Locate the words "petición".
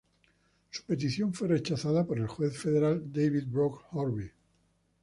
0.83-1.31